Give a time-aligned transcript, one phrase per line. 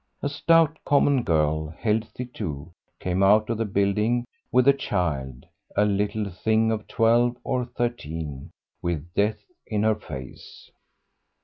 [0.23, 5.45] A stout, common girl, healthy too, came out of the building with a child,
[5.77, 8.49] a little thing of twelve or thirteen,
[8.81, 10.71] with death in her face.